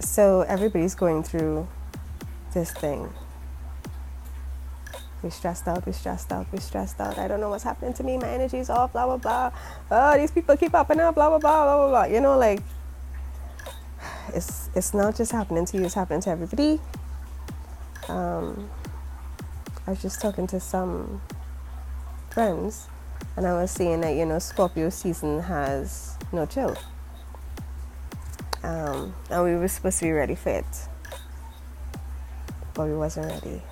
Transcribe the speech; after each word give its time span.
so 0.00 0.42
everybody's 0.42 0.94
going 0.94 1.22
through 1.22 1.68
this 2.52 2.70
thing. 2.72 3.12
We're 5.22 5.30
stressed 5.30 5.66
out, 5.66 5.84
we're 5.84 5.92
stressed 5.92 6.32
out, 6.32 6.46
we're 6.52 6.60
stressed 6.60 7.00
out. 7.00 7.18
I 7.18 7.26
don't 7.26 7.40
know 7.40 7.50
what's 7.50 7.64
happening 7.64 7.92
to 7.94 8.04
me. 8.04 8.18
My 8.18 8.28
energy's 8.28 8.70
off, 8.70 8.92
blah, 8.92 9.04
blah, 9.06 9.16
blah. 9.16 9.50
Oh, 9.90 10.16
these 10.16 10.30
people 10.30 10.56
keep 10.56 10.74
and 10.74 11.00
up, 11.00 11.14
blah, 11.14 11.14
blah, 11.14 11.38
blah, 11.38 11.38
blah, 11.38 11.76
blah, 11.76 11.88
blah. 11.88 12.04
You 12.04 12.20
know, 12.20 12.38
like, 12.38 12.62
it's, 14.32 14.70
it's 14.74 14.94
not 14.94 15.16
just 15.16 15.32
happening 15.32 15.66
to 15.66 15.76
you, 15.76 15.84
it's 15.84 15.94
happening 15.94 16.20
to 16.20 16.30
everybody. 16.30 16.80
Um, 18.08 18.70
I 19.86 19.90
was 19.90 20.02
just 20.02 20.20
talking 20.20 20.46
to 20.48 20.60
some 20.60 21.20
friends 22.30 22.86
and 23.36 23.46
I 23.46 23.54
was 23.54 23.70
saying 23.70 24.02
that, 24.02 24.14
you 24.14 24.24
know, 24.24 24.38
Scorpio 24.38 24.90
season 24.90 25.40
has 25.40 26.16
no 26.32 26.46
chill. 26.46 26.76
Um, 28.62 29.14
and 29.30 29.44
we 29.44 29.54
were 29.56 29.68
supposed 29.68 29.98
to 30.00 30.04
be 30.04 30.12
ready 30.12 30.34
for 30.34 30.50
it, 30.50 30.88
but 32.74 32.86
we 32.86 32.94
wasn't 32.94 33.26
ready 33.26 33.62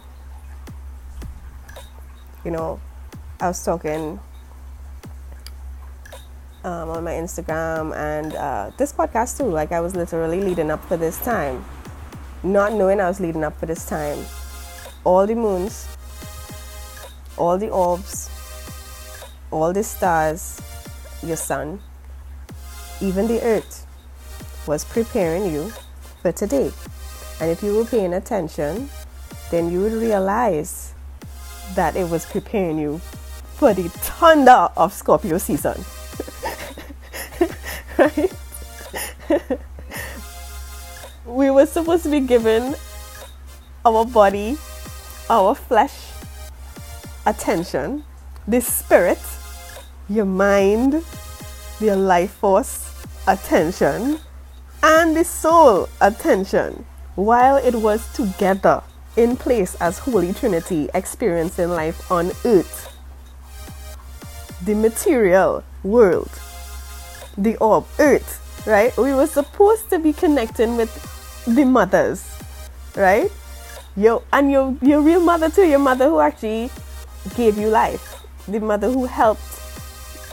you 2.47 2.53
know, 2.53 2.81
I 3.41 3.49
was 3.49 3.65
talking 3.65 4.21
um, 6.63 6.89
on 6.91 7.03
my 7.03 7.11
Instagram 7.15 7.93
and 7.97 8.37
uh, 8.37 8.71
this 8.79 8.93
podcast 8.93 9.37
too. 9.37 9.51
Like 9.51 9.73
I 9.73 9.81
was 9.81 9.97
literally 9.97 10.41
leading 10.41 10.71
up 10.71 10.85
for 10.85 10.97
this 10.97 11.21
time, 11.23 11.65
not 12.45 12.73
knowing 12.73 13.01
I 13.01 13.09
was 13.09 13.19
leading 13.19 13.43
up 13.43 13.59
for 13.59 13.67
this 13.67 13.85
time. 13.89 14.25
All 15.03 15.27
the 15.27 15.35
moons, 15.35 15.89
all 17.37 17.59
the 17.59 17.69
orbs, 17.69 18.31
all 19.51 19.73
the 19.73 19.83
stars, 19.83 20.61
your 21.25 21.37
sun, 21.37 21.81
even 23.01 23.27
the 23.27 23.43
earth 23.43 23.86
was 24.67 24.85
preparing 24.85 25.53
you 25.53 25.73
for 26.23 26.33
today. 26.33 26.73
And 27.41 27.51
if 27.51 27.63
you 27.63 27.77
were 27.77 27.85
paying 27.85 28.15
attention, 28.15 28.89
then 29.51 29.71
you 29.71 29.81
would 29.83 29.93
realize 29.93 30.95
that 31.75 31.97
it 31.97 32.09
was 32.09 32.27
preparing 32.27 32.79
you 32.79 32.99
for 33.57 33.75
the 33.75 33.89
thunder 33.89 34.69
of 34.77 34.93
Scorpio 34.93 35.39
season. 35.39 35.85
right? 37.99 38.33
we 41.27 41.51
were 41.51 41.67
supposed 41.67 42.03
to 42.05 42.11
be 42.11 42.21
given 42.21 42.75
our 43.85 44.05
body, 44.05 44.57
our 45.31 45.55
flesh, 45.55 45.95
attention, 47.25 48.05
the 48.47 48.61
spirit, 48.61 49.19
your 50.09 50.25
mind, 50.25 51.05
your 51.81 51.97
life 51.97 52.33
force, 52.33 52.93
attention, 53.27 54.19
and 54.83 55.17
the 55.17 55.25
soul, 55.25 55.89
attention, 56.01 56.85
while 57.15 57.57
it 57.57 57.75
was 57.75 58.13
together 58.13 58.83
in 59.17 59.37
place 59.37 59.75
as 59.81 59.99
Holy 59.99 60.33
Trinity 60.33 60.89
experiencing 60.95 61.71
life 61.71 62.11
on 62.11 62.33
earth. 62.45 62.93
The 64.65 64.75
material 64.75 65.65
world, 65.83 66.31
the 67.37 67.57
orb, 67.57 67.87
earth, 67.99 68.67
right? 68.67 68.97
We 68.97 69.13
were 69.15 69.27
supposed 69.27 69.91
to 69.91 69.99
be 69.99 70.13
connecting 70.13 70.77
with 70.77 70.93
the 71.47 71.65
mothers, 71.65 72.27
right? 72.95 73.31
Your 73.97 74.23
and 74.33 74.51
your 74.51 74.77
your 74.83 75.01
real 75.01 75.21
mother 75.21 75.49
too, 75.49 75.67
your 75.67 75.79
mother 75.79 76.09
who 76.09 76.21
actually 76.21 76.71
gave 77.35 77.57
you 77.57 77.69
life, 77.69 78.27
the 78.47 78.61
mother 78.61 78.91
who 78.91 79.07
helped 79.07 79.56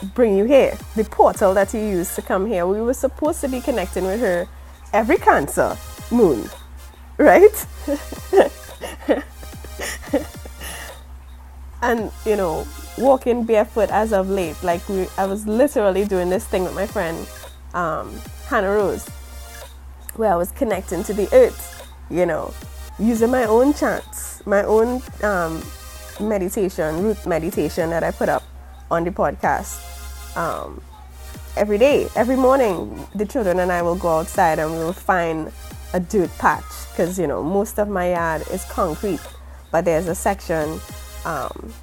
bring 0.04 0.38
you 0.38 0.45
here, 0.45 0.77
the 0.95 1.04
portal 1.04 1.54
that 1.54 1.73
you 1.73 1.80
used 1.80 2.16
to 2.16 2.22
come 2.22 2.45
here. 2.45 2.67
We 2.67 2.82
were 2.82 2.94
supposed 2.94 3.42
to 3.42 3.48
be 3.48 3.61
connecting 3.61 4.05
with 4.05 4.20
her 4.20 4.48
every 4.92 5.17
Cancer 5.17 5.77
moon, 6.11 6.50
right? 7.17 7.66
and 11.82 12.11
you 12.26 12.36
know, 12.36 12.67
walking 12.98 13.45
barefoot 13.45 13.89
as 13.89 14.14
of 14.14 14.30
late, 14.30 14.61
like 14.64 14.88
we, 14.89 15.08
I 15.17 15.26
was 15.26 15.48
literally 15.48 16.06
doing 16.06 16.30
this 16.30 16.45
thing 16.45 16.64
with 16.64 16.76
my 16.76 16.88
friend 16.88 17.27
um, 17.73 18.20
Hannah 18.48 18.70
Rose, 18.70 19.08
where 20.16 20.32
I 20.32 20.36
was 20.36 20.52
connecting 20.52 21.04
to 21.06 21.14
the 21.14 21.27
earth, 21.33 21.92
you 22.10 22.26
know, 22.26 22.54
using 23.00 23.32
my 23.32 23.45
own 23.45 23.73
chants, 23.73 24.45
my 24.45 24.64
own 24.64 25.02
um, 25.23 25.64
meditation, 26.20 27.04
root 27.04 27.26
meditation 27.26 27.89
that 27.89 28.04
I 28.04 28.11
put 28.11 28.30
up 28.30 28.44
on 28.92 29.04
the 29.04 29.11
podcast. 29.11 29.92
Um, 30.36 30.82
every 31.55 31.77
day, 31.77 32.10
every 32.16 32.36
morning, 32.36 33.08
the 33.16 33.26
children 33.26 33.60
and 33.60 33.71
I 33.71 33.82
will 33.82 33.95
go 33.95 34.20
outside 34.20 34.60
and 34.60 34.71
we 34.71 34.77
will 34.77 34.94
find 34.94 35.52
a 35.94 35.99
dirt 35.99 36.32
patch 36.39 36.64
because 36.92 37.20
you 37.20 37.27
know 37.27 37.44
most 37.44 37.77
of 37.77 37.88
my 37.88 38.14
yard 38.14 38.44
is 38.49 38.66
concrete 38.66 39.20
but 39.73 39.86
there's 39.86 40.08
a 40.08 40.14
section 40.14 40.80
um, 41.26 41.73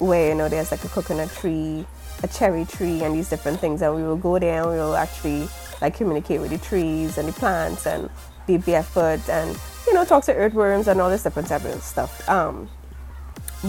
where 0.00 0.28
you 0.28 0.34
know 0.34 0.50
there's 0.50 0.70
like 0.70 0.84
a 0.84 0.88
coconut 0.88 1.30
tree, 1.30 1.84
a 2.22 2.28
cherry 2.28 2.66
tree, 2.66 3.02
and 3.02 3.14
these 3.14 3.30
different 3.30 3.58
things, 3.58 3.80
and 3.80 3.96
we 3.96 4.02
will 4.02 4.18
go 4.18 4.38
there 4.38 4.62
and 4.62 4.70
we 4.70 4.76
will 4.76 4.94
actually 4.94 5.48
like 5.80 5.96
communicate 5.96 6.40
with 6.42 6.50
the 6.50 6.58
trees 6.58 7.16
and 7.16 7.26
the 7.26 7.32
plants 7.32 7.86
and 7.86 8.10
be 8.46 8.58
barefoot 8.58 9.26
and 9.30 9.58
you 9.86 9.94
know 9.94 10.04
talk 10.04 10.24
to 10.24 10.34
earthworms 10.34 10.88
and 10.88 11.00
all 11.00 11.08
this 11.08 11.22
different 11.22 11.48
type 11.48 11.64
of 11.64 11.82
stuff. 11.82 12.28
Um, 12.28 12.68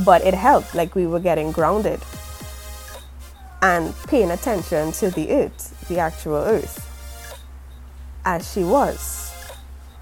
but 0.03 0.25
it 0.25 0.33
helped, 0.33 0.75
like 0.75 0.93
we 0.93 1.07
were 1.07 1.21
getting 1.21 1.53
grounded 1.53 2.01
and 3.61 3.93
paying 4.07 4.31
attention 4.31 4.91
to 4.93 5.09
the 5.11 5.31
earth, 5.31 5.87
the 5.87 5.99
actual 5.99 6.35
earth, 6.35 6.85
as 8.25 8.51
she 8.51 8.63
was, 8.63 9.33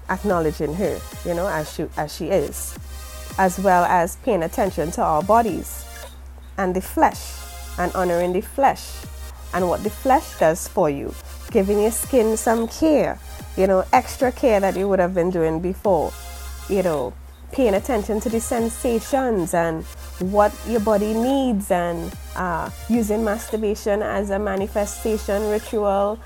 acknowledging 0.08 0.74
her, 0.74 1.00
you 1.24 1.34
know, 1.34 1.48
as 1.48 1.72
she 1.72 1.86
as 1.96 2.14
she 2.14 2.28
is 2.28 2.78
as 3.38 3.58
well 3.58 3.84
as 3.84 4.16
paying 4.16 4.42
attention 4.42 4.90
to 4.90 5.00
our 5.00 5.22
bodies 5.22 5.84
and 6.58 6.74
the 6.74 6.80
flesh 6.80 7.38
and 7.78 7.94
honoring 7.94 8.32
the 8.32 8.40
flesh 8.40 8.90
and 9.54 9.66
what 9.66 9.82
the 9.84 9.90
flesh 9.90 10.38
does 10.38 10.66
for 10.66 10.90
you, 10.90 11.14
giving 11.52 11.80
your 11.80 11.92
skin 11.92 12.36
some 12.36 12.66
care, 12.66 13.18
you 13.56 13.66
know, 13.66 13.84
extra 13.92 14.32
care 14.32 14.58
that 14.60 14.76
you 14.76 14.88
would 14.88 14.98
have 14.98 15.14
been 15.14 15.30
doing 15.30 15.60
before, 15.60 16.12
you 16.68 16.82
know, 16.82 17.14
paying 17.52 17.74
attention 17.74 18.20
to 18.20 18.28
the 18.28 18.40
sensations 18.40 19.54
and 19.54 19.84
what 20.20 20.52
your 20.66 20.80
body 20.80 21.14
needs 21.14 21.70
and 21.70 22.12
uh, 22.36 22.70
using 22.88 23.24
masturbation 23.24 24.02
as 24.02 24.30
a 24.30 24.38
manifestation 24.38 25.48
ritual 25.50 26.18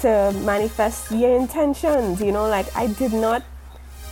to 0.00 0.32
manifest 0.44 1.10
your 1.10 1.36
intentions. 1.36 2.20
You 2.20 2.32
know, 2.32 2.48
like 2.48 2.74
I 2.76 2.88
did 2.88 3.12
not 3.12 3.42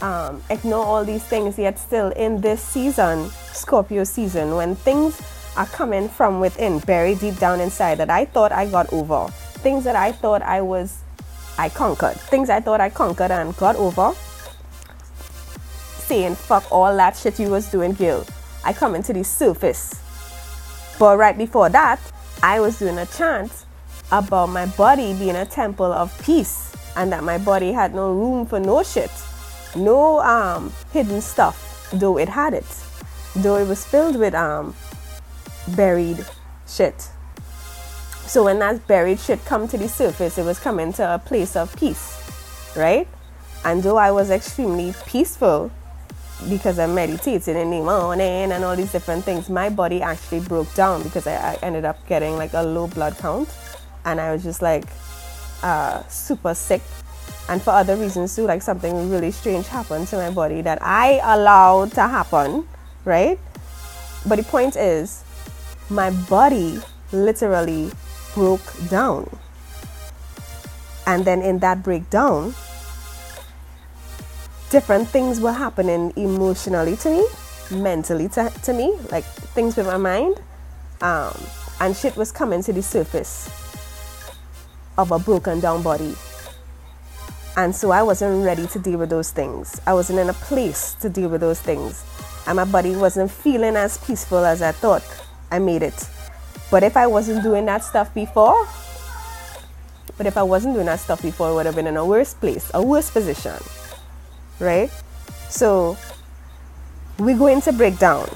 um, 0.00 0.42
ignore 0.50 0.84
all 0.84 1.04
these 1.04 1.24
things, 1.24 1.58
yet 1.58 1.78
still 1.78 2.10
in 2.10 2.40
this 2.40 2.62
season, 2.62 3.30
Scorpio 3.52 4.04
season, 4.04 4.54
when 4.54 4.74
things 4.74 5.20
are 5.56 5.66
coming 5.66 6.08
from 6.08 6.40
within, 6.40 6.78
buried 6.80 7.20
deep 7.20 7.38
down 7.38 7.60
inside 7.60 7.98
that 7.98 8.10
I 8.10 8.24
thought 8.24 8.52
I 8.52 8.66
got 8.66 8.92
over, 8.92 9.28
things 9.62 9.84
that 9.84 9.96
I 9.96 10.12
thought 10.12 10.42
I 10.42 10.60
was, 10.60 10.98
I 11.58 11.68
conquered, 11.68 12.16
things 12.16 12.50
I 12.50 12.60
thought 12.60 12.80
I 12.80 12.90
conquered 12.90 13.30
and 13.30 13.56
got 13.56 13.76
over, 13.76 14.14
saying 15.98 16.34
fuck 16.34 16.70
all 16.70 16.94
that 16.96 17.16
shit 17.16 17.38
you 17.38 17.48
was 17.48 17.70
doing, 17.70 17.92
Gil. 17.92 18.26
I 18.64 18.72
come 18.72 18.94
into 18.94 19.12
the 19.12 19.24
surface. 19.24 19.94
But 20.98 21.18
right 21.18 21.36
before 21.36 21.68
that, 21.70 22.00
I 22.42 22.60
was 22.60 22.78
doing 22.78 22.98
a 22.98 23.06
chant 23.06 23.52
about 24.12 24.48
my 24.48 24.66
body 24.66 25.14
being 25.14 25.36
a 25.36 25.46
temple 25.46 25.92
of 25.92 26.16
peace 26.22 26.74
and 26.96 27.12
that 27.12 27.24
my 27.24 27.38
body 27.38 27.72
had 27.72 27.94
no 27.94 28.12
room 28.12 28.46
for 28.46 28.60
no 28.60 28.82
shit 28.82 29.10
no 29.76 30.20
um, 30.20 30.72
hidden 30.92 31.20
stuff, 31.20 31.88
though 31.92 32.18
it 32.18 32.28
had 32.28 32.54
it, 32.54 32.66
though 33.36 33.56
it 33.56 33.66
was 33.66 33.84
filled 33.84 34.16
with 34.16 34.34
um, 34.34 34.74
buried 35.68 36.24
shit. 36.68 37.08
So 38.26 38.44
when 38.44 38.58
that 38.60 38.86
buried 38.86 39.20
shit 39.20 39.44
come 39.44 39.68
to 39.68 39.76
the 39.76 39.88
surface, 39.88 40.38
it 40.38 40.44
was 40.44 40.58
coming 40.58 40.92
to 40.94 41.14
a 41.14 41.18
place 41.18 41.56
of 41.56 41.74
peace, 41.76 42.72
right? 42.76 43.08
And 43.64 43.82
though 43.82 43.96
I 43.96 44.10
was 44.10 44.30
extremely 44.30 44.94
peaceful 45.06 45.70
because 46.48 46.78
I'm 46.78 46.94
meditating 46.94 47.56
in 47.56 47.70
the 47.70 47.80
morning 47.80 48.52
and 48.52 48.64
all 48.64 48.76
these 48.76 48.92
different 48.92 49.24
things, 49.24 49.48
my 49.48 49.68
body 49.68 50.02
actually 50.02 50.40
broke 50.40 50.72
down 50.74 51.02
because 51.02 51.26
I, 51.26 51.52
I 51.52 51.58
ended 51.62 51.84
up 51.84 52.06
getting 52.06 52.36
like 52.36 52.52
a 52.54 52.62
low 52.62 52.86
blood 52.86 53.16
count, 53.18 53.48
and 54.04 54.20
I 54.20 54.32
was 54.32 54.42
just 54.42 54.62
like 54.62 54.84
uh, 55.62 56.02
super 56.08 56.54
sick 56.54 56.82
and 57.48 57.60
for 57.60 57.70
other 57.70 57.96
reasons 57.96 58.34
too, 58.34 58.44
like 58.44 58.62
something 58.62 59.10
really 59.10 59.30
strange 59.30 59.66
happened 59.68 60.08
to 60.08 60.16
my 60.16 60.30
body 60.30 60.62
that 60.62 60.78
I 60.80 61.20
allowed 61.22 61.92
to 61.92 62.02
happen, 62.02 62.66
right? 63.04 63.38
But 64.26 64.36
the 64.36 64.44
point 64.44 64.76
is, 64.76 65.22
my 65.90 66.10
body 66.10 66.80
literally 67.12 67.90
broke 68.34 68.72
down. 68.88 69.28
And 71.06 71.26
then 71.26 71.42
in 71.42 71.58
that 71.58 71.82
breakdown, 71.82 72.54
different 74.74 75.08
things 75.08 75.40
were 75.40 75.52
happening 75.52 76.12
emotionally 76.16 76.96
to 76.96 77.10
me, 77.10 77.26
mentally 77.78 78.28
to, 78.28 78.50
to 78.64 78.74
me, 78.74 78.92
like 79.12 79.24
things 79.54 79.76
with 79.76 79.86
my 79.86 79.96
mind. 79.96 80.42
Um, 81.00 81.38
and 81.80 81.96
shit 81.96 82.16
was 82.16 82.32
coming 82.32 82.62
to 82.64 82.72
the 82.72 82.82
surface 82.82 83.48
of 84.98 85.12
a 85.12 85.18
broken 85.20 85.60
down 85.60 85.82
body 85.82 86.16
And 87.56 87.76
so 87.76 87.92
I 87.92 88.02
wasn't 88.02 88.44
ready 88.44 88.66
to 88.68 88.80
deal 88.80 88.98
with 88.98 89.10
those 89.10 89.30
things. 89.30 89.80
I 89.86 89.94
wasn't 89.94 90.18
in 90.18 90.28
a 90.30 90.34
place 90.34 90.94
to 91.02 91.10
deal 91.10 91.28
with 91.28 91.40
those 91.40 91.60
things. 91.60 92.04
And 92.48 92.56
my 92.56 92.64
body 92.64 92.96
wasn't 92.96 93.30
feeling 93.30 93.76
as 93.76 93.98
peaceful 93.98 94.44
as 94.44 94.62
I 94.62 94.72
thought 94.72 95.04
I 95.52 95.60
made 95.60 95.82
it. 95.82 96.08
But 96.72 96.82
if 96.82 96.96
I 96.96 97.06
wasn't 97.06 97.44
doing 97.44 97.66
that 97.66 97.84
stuff 97.84 98.12
before, 98.12 98.66
but 100.18 100.26
if 100.26 100.36
I 100.36 100.42
wasn't 100.42 100.74
doing 100.74 100.86
that 100.86 101.00
stuff 101.00 101.22
before, 101.22 101.48
I 101.48 101.52
would 101.52 101.66
have 101.66 101.76
been 101.76 101.86
in 101.86 101.96
a 101.96 102.06
worse 102.06 102.34
place, 102.34 102.70
a 102.74 102.82
worse 102.82 103.10
position. 103.10 103.54
Right? 104.60 104.90
So 105.48 105.96
we're 107.18 107.38
going 107.38 107.60
to 107.62 107.72
break 107.72 107.98
down 107.98 108.28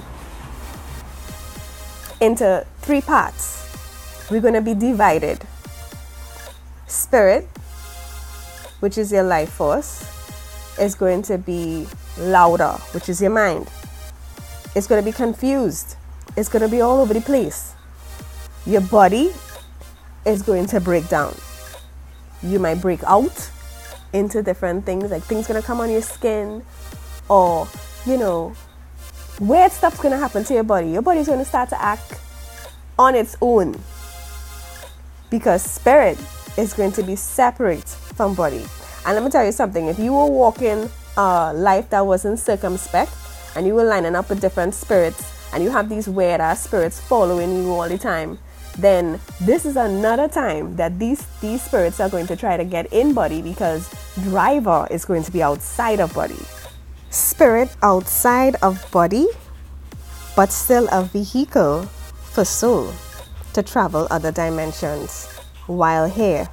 into 2.20 2.67
three 2.81 3.00
parts. 3.00 4.29
We're 4.31 4.41
going 4.41 4.55
to 4.55 4.61
be 4.61 4.75
divided. 4.75 5.41
Spirit, 6.87 7.49
which 8.81 8.99
is 8.99 9.12
your 9.12 9.25
life 9.25 9.50
force, 9.50 10.05
is 10.79 10.94
going 10.94 11.23
to 11.23 11.38
be 11.38 11.87
louder, 12.19 12.73
which 12.93 13.09
is 13.09 13.20
your 13.20 13.31
mind. 13.31 13.69
It's 14.75 14.87
going 14.87 15.03
to 15.03 15.05
be 15.05 15.15
confused. 15.15 15.97
It's 16.37 16.49
going 16.49 16.62
to 16.62 16.69
be 16.69 16.81
all 16.81 17.00
over 17.00 17.15
the 17.15 17.20
place. 17.20 17.75
Your 18.67 18.81
body 18.82 19.32
is 20.25 20.43
going 20.43 20.67
to 20.67 20.81
break 20.81 21.09
down. 21.09 21.35
You 22.43 22.59
might 22.59 22.81
break 22.81 23.03
out 23.05 23.50
into 24.12 24.43
different 24.43 24.84
things, 24.84 25.10
like 25.10 25.22
things 25.22 25.46
to 25.60 25.66
come 25.66 25.81
on 25.81 25.90
your 25.90 26.02
skin, 26.02 26.62
or, 27.28 27.69
you 28.06 28.16
know, 28.16 28.55
weird 29.40 29.72
stuff's 29.72 30.00
to 30.12 30.19
happen 30.19 30.44
to 30.44 30.55
your 30.55 30.64
body. 30.64 30.90
Your 30.90 31.02
body's 31.02 31.26
to 31.38 31.44
start 31.44 31.69
to 31.70 31.81
act 31.81 32.19
on 32.99 33.14
its 33.14 33.37
own 33.40 33.78
because 35.31 35.62
spirit 35.62 36.19
is 36.56 36.72
going 36.72 36.93
to 36.93 37.02
be 37.02 37.14
separate 37.14 37.88
from 37.88 38.34
body. 38.34 38.64
And 39.06 39.14
let 39.14 39.22
me 39.22 39.31
tell 39.31 39.44
you 39.44 39.52
something 39.52 39.87
if 39.87 39.99
you 39.99 40.12
were 40.12 40.26
walking 40.26 40.90
a 41.16 41.52
life 41.55 41.90
that 41.90 42.05
wasn't 42.05 42.38
circumspect 42.38 43.12
and 43.55 43.66
you 43.66 43.75
were 43.75 43.84
lining 43.84 44.14
up 44.14 44.28
with 44.28 44.40
different 44.40 44.75
spirits 44.75 45.34
and 45.52 45.62
you 45.62 45.70
have 45.70 45.88
these 45.88 46.08
weird 46.08 46.40
ass 46.40 46.64
spirits 46.64 47.00
following 47.00 47.62
you 47.62 47.70
all 47.72 47.88
the 47.88 47.99
time, 47.99 48.38
then 48.79 49.21
this 49.41 49.67
is 49.67 49.77
another 49.77 50.29
time 50.29 50.77
that 50.77 50.99
these 50.99 51.27
these 51.41 51.61
spirits 51.61 51.99
are 51.99 52.09
going 52.09 52.27
to 52.29 52.37
try 52.37 52.57
to 52.57 52.65
get 52.65 52.87
in 52.93 53.13
body 53.13 53.43
because 53.43 53.91
driver 54.31 54.87
is 54.91 55.05
going 55.05 55.25
to 55.25 55.33
be 55.33 55.43
outside 55.43 55.99
of 55.99 56.15
body. 56.15 56.39
Spirit 57.11 57.75
outside 57.83 58.55
of 58.63 58.79
body, 58.93 59.27
but 60.37 60.53
still 60.53 60.87
a 60.93 61.03
vehicle 61.03 61.83
for 62.33 62.45
soul 62.45 62.93
to 63.53 63.63
travel 63.63 64.07
other 64.11 64.31
dimensions 64.31 65.27
while 65.67 66.09
here. 66.09 66.49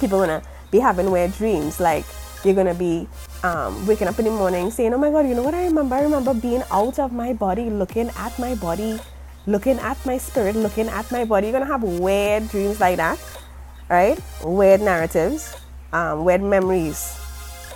People 0.00 0.18
gonna 0.18 0.42
be 0.72 0.80
having 0.80 1.10
weird 1.10 1.32
dreams, 1.34 1.78
like 1.78 2.04
you're 2.42 2.54
gonna 2.54 2.74
be 2.74 3.06
um, 3.44 3.86
waking 3.86 4.08
up 4.08 4.18
in 4.18 4.24
the 4.24 4.30
morning 4.30 4.70
saying, 4.70 4.92
"Oh 4.92 4.98
my 4.98 5.10
God, 5.10 5.28
you 5.28 5.34
know 5.34 5.42
what 5.42 5.54
I 5.54 5.64
remember? 5.64 5.94
I 5.94 6.02
remember 6.02 6.34
being 6.34 6.64
out 6.70 6.98
of 6.98 7.12
my 7.12 7.32
body, 7.32 7.70
looking 7.70 8.10
at 8.16 8.38
my 8.38 8.54
body, 8.54 8.98
looking 9.46 9.78
at 9.78 10.04
my 10.06 10.18
spirit, 10.18 10.56
looking 10.56 10.88
at 10.88 11.10
my 11.10 11.24
body." 11.24 11.48
You're 11.48 11.58
gonna 11.58 11.72
have 11.72 11.82
weird 11.82 12.48
dreams 12.48 12.80
like 12.80 12.96
that, 12.96 13.18
right? 13.88 14.18
Weird 14.42 14.80
narratives, 14.80 15.56
um, 15.92 16.24
weird 16.24 16.42
memories 16.42 17.18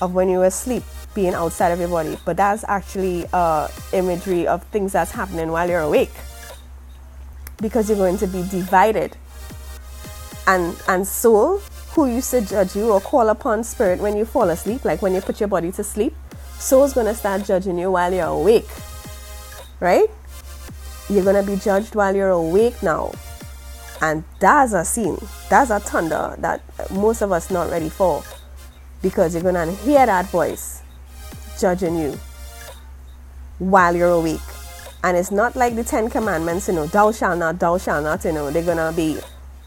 of 0.01 0.15
when 0.15 0.29
you 0.29 0.39
were 0.39 0.47
asleep 0.47 0.83
being 1.15 1.35
outside 1.35 1.71
of 1.71 1.79
your 1.79 1.89
body, 1.89 2.19
but 2.25 2.37
that's 2.37 2.65
actually 2.67 3.25
uh, 3.33 3.69
imagery 3.93 4.47
of 4.47 4.63
things 4.65 4.93
that's 4.93 5.13
happening 5.13 5.51
while 5.51 5.69
you're 5.69 5.81
awake 5.81 6.11
because 7.63 7.89
you're 7.89 7.99
going 7.99 8.19
to 8.19 8.27
be 8.27 8.43
divided. 8.51 9.17
And, 10.47 10.77
and 10.89 11.07
soul, 11.07 11.59
who 11.93 12.07
used 12.07 12.31
to 12.33 12.41
judge 12.43 12.77
you 12.77 12.93
or 12.93 13.01
call 13.01 13.29
upon 13.29 13.65
spirit 13.65 14.01
when 14.01 14.17
you 14.17 14.25
fall 14.25 14.51
asleep, 14.51 14.85
like 14.85 15.01
when 15.01 15.15
you 15.15 15.21
put 15.21 15.41
your 15.41 15.49
body 15.49 15.73
to 15.73 15.85
sleep, 15.85 16.15
soul's 16.59 16.93
going 16.93 17.07
to 17.07 17.15
start 17.15 17.45
judging 17.45 17.79
you 17.79 17.91
while 17.93 18.13
you're 18.13 18.27
awake. 18.27 18.69
Right? 19.81 20.11
You're 21.09 21.25
going 21.25 21.45
to 21.45 21.51
be 21.51 21.57
judged 21.59 21.95
while 21.95 22.15
you're 22.15 22.31
awake 22.31 22.83
now. 22.83 23.13
And 24.01 24.25
that's 24.41 24.73
a 24.73 24.85
scene, 24.85 25.19
that's 25.49 25.71
a 25.71 25.81
thunder 25.81 26.35
that 26.39 26.61
most 26.91 27.23
of 27.23 27.33
us 27.33 27.51
not 27.51 27.71
ready 27.71 27.89
for 27.89 28.23
because 29.03 29.35
you're 29.35 29.43
going 29.43 29.55
to 29.55 29.73
hear 29.83 30.05
that 30.07 30.27
voice 30.27 30.83
judging 31.59 31.99
you 31.99 32.19
while 33.59 33.95
you're 33.95 34.11
awake. 34.11 34.41
And 35.03 35.17
it's 35.17 35.31
not 35.31 35.55
like 35.55 35.77
the 35.77 35.85
Ten 35.85 36.09
Commandments, 36.09 36.69
you 36.69 36.75
know, 36.75 36.87
thou 36.87 37.13
shalt 37.13 37.39
not, 37.39 37.59
thou 37.59 37.77
shalt 37.77 38.05
not, 38.05 38.25
you 38.25 38.33
know, 38.33 38.51
they're 38.51 38.63
gonna 38.63 38.91
be 38.91 39.19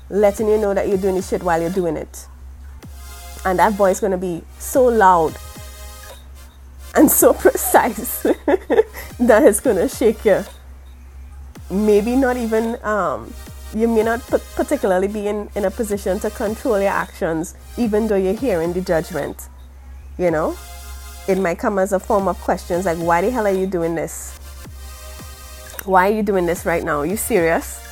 letting 0.10 0.48
you 0.48 0.58
know 0.58 0.74
that 0.74 0.88
you're 0.88 0.98
doing 0.98 1.16
this 1.16 1.30
shit 1.30 1.44
while 1.44 1.62
you're 1.62 1.70
doing 1.70 1.96
it. 1.96 2.28
And 3.46 3.60
that 3.60 3.74
voice 3.74 4.00
gonna 4.00 4.18
be 4.18 4.42
so 4.58 4.86
loud 4.86 5.38
and 6.96 7.10
so 7.10 7.34
precise 7.36 8.24
that 9.20 9.44
it's 9.44 9.60
gonna 9.60 9.88
shake 9.88 10.26
you. 10.26 10.44
Maybe 11.70 12.16
not 12.16 12.38
even, 12.38 12.84
um, 12.84 13.34
you 13.76 13.88
may 13.88 14.04
not 14.04 14.22
particularly 14.56 15.08
be 15.08 15.28
in, 15.28 15.50
in 15.56 15.66
a 15.66 15.72
position 15.72 16.20
to 16.22 16.30
control 16.30 16.80
your 16.80 16.90
actions, 16.90 17.56
even 17.78 18.08
though 18.08 18.16
you're 18.16 18.34
hearing 18.34 18.74
the 18.74 18.82
judgment, 18.82 19.50
you 20.18 20.32
know? 20.32 20.56
it 21.28 21.38
might 21.38 21.60
come 21.60 21.78
as 21.78 21.92
a 21.92 22.00
form 22.00 22.28
of 22.28 22.40
questions 22.40 22.86
like, 22.86 22.98
why 22.98 23.22
the 23.22 23.30
hell 23.30 23.46
are 23.46 23.52
you 23.52 23.68
doing 23.68 23.96
this? 23.96 24.38
Why 25.84 26.10
are 26.10 26.14
you 26.14 26.24
doing 26.24 26.46
this 26.46 26.66
right 26.66 26.84
now? 26.84 27.00
Are 27.00 27.06
you 27.06 27.18
serious? 27.18 27.84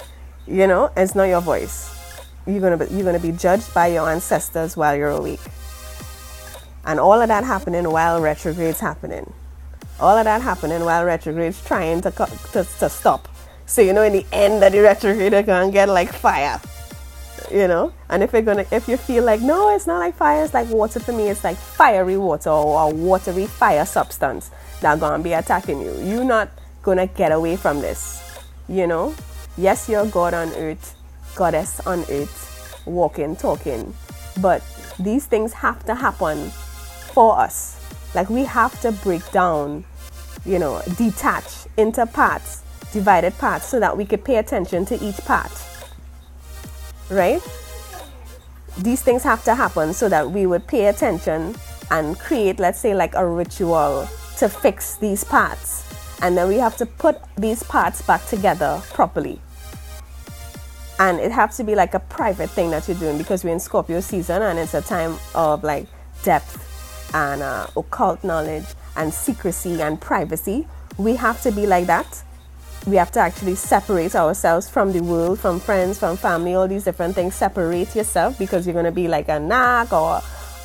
You 0.48 0.68
know, 0.68 0.92
it's 0.96 1.16
not 1.16 1.26
your 1.26 1.42
voice. 1.42 1.92
You're 2.48 2.62
gonna 2.62 2.78
be, 2.78 2.94
you're 2.94 3.04
gonna 3.04 3.20
be 3.20 3.32
judged 3.32 3.74
by 3.74 3.88
your 3.88 4.10
ancestors 4.10 4.78
while 4.78 4.96
you're 4.96 5.10
awake, 5.10 5.42
and 6.86 7.00
all 7.00 7.20
of 7.20 7.28
that 7.28 7.44
happening 7.44 7.90
while 7.90 8.22
retrograde's 8.22 8.80
happening. 8.80 9.34
All 10.00 10.16
of 10.16 10.26
that 10.26 10.42
happening 10.42 10.86
while 10.86 11.04
retrograde's 11.04 11.64
trying 11.66 12.02
to, 12.02 12.12
to, 12.12 12.68
to 12.80 12.90
stop. 12.90 13.28
So 13.66 13.82
you 13.82 13.94
know, 13.94 14.04
in 14.04 14.14
the 14.14 14.26
end 14.32 14.62
that 14.62 14.72
the 14.72 14.82
retrograde, 14.82 15.34
they're 15.34 15.44
gonna 15.44 15.72
get 15.72 15.90
like 15.90 16.14
fire 16.14 16.60
you 17.52 17.68
know? 17.68 17.94
And 18.10 18.24
if 18.24 18.34
you're 18.34 18.42
gonna 18.42 18.66
if 18.72 18.88
you 18.88 18.98
feel 18.98 19.24
like 19.24 19.42
no 19.42 19.74
it's 19.76 19.88
not 19.88 20.00
like 20.00 20.16
fire 20.16 20.44
it's 20.44 20.54
like 20.54 20.70
water 20.70 21.00
for 21.00 21.12
me 21.12 21.30
it's 21.30 21.44
like 21.44 21.58
fiery 21.58 22.18
water 22.18 22.50
or 22.50 22.90
a 22.90 22.94
watery 22.94 23.46
fire 23.46 23.86
substance 23.86 24.52
that 24.82 25.00
gonna 25.00 25.22
be 25.22 25.34
attacking 25.34 25.82
you. 25.82 25.94
You're 26.04 26.24
not 26.24 26.50
gonna 26.82 27.08
get 27.08 27.32
away 27.32 27.56
from 27.56 27.82
this 27.82 28.22
you 28.68 28.88
know? 28.88 29.14
Yes 29.58 29.90
you're 29.90 30.06
god 30.06 30.34
on 30.34 30.50
earth 30.54 30.96
goddess 31.36 31.80
on 31.82 32.06
earth 32.10 32.84
walking 32.86 33.36
talking 33.36 33.94
but 34.42 34.64
these 35.00 35.26
things 35.26 35.54
have 35.54 35.86
to 35.86 35.96
happen 35.96 36.50
for 37.14 37.40
us. 37.40 37.82
Like 38.14 38.30
we 38.30 38.44
have 38.46 38.80
to 38.82 38.92
break 38.92 39.30
down 39.32 39.86
you 40.46 40.60
know 40.60 40.82
detach 40.98 41.68
into 41.78 42.06
parts 42.06 42.62
divided 42.96 43.38
parts 43.38 43.66
so 43.68 43.80
that 43.80 43.94
we 44.00 44.06
could 44.06 44.24
pay 44.24 44.38
attention 44.38 44.86
to 44.86 44.96
each 45.04 45.20
part 45.26 45.52
right? 47.10 47.42
These 48.78 49.02
things 49.02 49.24
have 49.24 49.44
to 49.46 49.56
happen 49.56 49.94
so 49.94 50.10
that 50.10 50.32
we 50.32 50.46
would 50.46 50.68
pay 50.68 50.88
attention 50.88 51.56
and 51.92 52.18
create, 52.20 52.60
let's 52.60 52.80
say, 52.80 52.94
like 52.94 53.16
a 53.16 53.26
ritual 53.26 54.10
to 54.38 54.50
fix 54.50 54.98
these 54.98 55.24
parts. 55.24 55.84
And 56.22 56.38
then 56.38 56.48
we 56.48 56.56
have 56.56 56.76
to 56.78 56.86
put 56.86 57.22
these 57.38 57.64
parts 57.64 58.02
back 58.02 58.26
together 58.26 58.82
properly. 58.94 59.40
And 60.98 61.20
it 61.20 61.32
has 61.32 61.58
to 61.58 61.64
be 61.64 61.76
like 61.76 61.94
a 61.94 62.00
private 62.00 62.50
thing 62.50 62.72
that 62.72 62.88
you're 62.88 62.98
doing 62.98 63.18
because 63.18 63.44
we're 63.44 63.54
in 63.54 63.60
Scorpio 63.60 64.00
season 64.00 64.42
and 64.42 64.58
it's 64.58 64.74
a 64.74 64.82
time 64.82 65.18
of 65.34 65.64
like 65.64 65.88
depth 66.24 66.62
and 67.14 67.42
uh, 67.42 67.68
occult 67.76 68.24
knowledge 68.24 68.66
and 68.96 69.14
secrecy 69.14 69.82
and 69.82 70.00
privacy. 70.00 70.68
We 70.98 71.18
have 71.18 71.42
to 71.44 71.52
be 71.52 71.68
like 71.68 71.88
that 71.88 72.24
we 72.88 72.96
have 72.98 73.12
to 73.12 73.20
actually 73.20 73.56
separate 73.56 74.16
ourselves 74.16 74.70
from 74.70 74.92
the 74.92 75.02
world, 75.02 75.40
from 75.40 75.60
friends, 75.60 75.98
from 75.98 76.18
family, 76.18 76.54
all 76.54 76.68
these 76.68 76.84
different 76.84 77.16
things. 77.16 77.34
Separate 77.34 77.96
yourself 77.96 78.38
because 78.38 78.66
you're 78.66 78.74
going 78.74 78.86
to 78.86 78.92
be 78.92 79.08
like 79.08 79.28
a 79.28 79.40
knock 79.40 79.92
or 79.92 80.18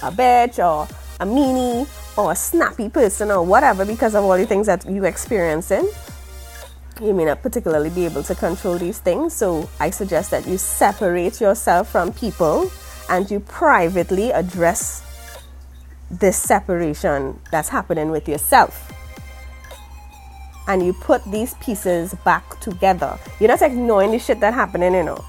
a 0.02 0.12
bitch 0.12 0.58
or 0.58 0.86
a 1.20 1.26
meanie 1.26 1.88
or 2.18 2.32
a 2.32 2.36
snappy 2.36 2.88
person 2.88 3.30
or 3.30 3.42
whatever 3.42 3.86
because 3.86 4.14
of 4.14 4.24
all 4.24 4.36
the 4.36 4.46
things 4.46 4.66
that 4.66 4.84
you're 4.84 5.06
experiencing. 5.06 5.90
You 7.00 7.14
may 7.14 7.24
not 7.24 7.42
particularly 7.42 7.88
be 7.88 8.04
able 8.04 8.22
to 8.24 8.34
control 8.34 8.76
these 8.76 8.98
things, 8.98 9.32
so 9.32 9.70
I 9.80 9.88
suggest 9.88 10.30
that 10.32 10.46
you 10.46 10.58
separate 10.58 11.40
yourself 11.40 11.88
from 11.90 12.12
people 12.12 12.70
and 13.08 13.30
you 13.30 13.40
privately 13.40 14.30
address 14.30 15.02
this 16.10 16.36
separation 16.36 17.40
that's 17.50 17.70
happening 17.70 18.10
with 18.10 18.28
yourself 18.28 18.92
and 20.70 20.86
you 20.86 20.92
put 20.92 21.24
these 21.24 21.54
pieces 21.54 22.14
back 22.24 22.60
together. 22.60 23.18
You're 23.40 23.48
not 23.48 23.60
ignoring 23.60 24.12
the 24.12 24.20
shit 24.20 24.38
that 24.38 24.54
happening, 24.54 24.94
you 24.94 25.02
know. 25.02 25.24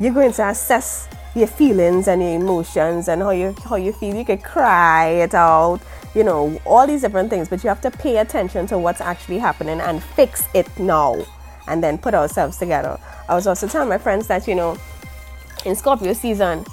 You're 0.00 0.12
going 0.12 0.32
to 0.32 0.48
assess 0.48 1.08
your 1.36 1.46
feelings 1.46 2.08
and 2.08 2.20
your 2.20 2.34
emotions 2.34 3.06
and 3.06 3.22
how 3.22 3.30
you 3.30 3.54
how 3.64 3.76
you 3.76 3.92
feel. 3.92 4.16
You 4.16 4.24
could 4.24 4.42
cry 4.42 5.06
it 5.10 5.32
out, 5.32 5.78
you 6.12 6.24
know, 6.24 6.60
all 6.66 6.88
these 6.88 7.02
different 7.02 7.30
things, 7.30 7.48
but 7.48 7.62
you 7.62 7.68
have 7.68 7.80
to 7.82 7.90
pay 7.92 8.16
attention 8.16 8.66
to 8.66 8.76
what's 8.76 9.00
actually 9.00 9.38
happening 9.38 9.80
and 9.80 10.02
fix 10.02 10.48
it 10.54 10.68
now 10.76 11.24
and 11.68 11.82
then 11.82 11.96
put 11.96 12.12
ourselves 12.12 12.56
together. 12.56 12.98
I 13.28 13.36
was 13.36 13.46
also 13.46 13.68
telling 13.68 13.88
my 13.88 13.98
friends 13.98 14.26
that, 14.26 14.48
you 14.48 14.56
know, 14.56 14.76
in 15.64 15.76
Scorpio 15.76 16.14
season, 16.14 16.64